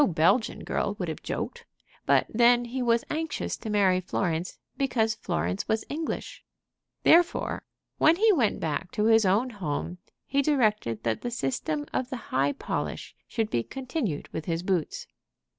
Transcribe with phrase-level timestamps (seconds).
[0.01, 1.63] No Belgian girl would have joked.
[2.07, 6.43] But then he was anxious to marry Florence because Florence was English.
[7.03, 7.61] Therefore,
[7.99, 12.17] when he went back to his own home he directed that the system of the
[12.33, 15.05] high polish should be continued with his boots.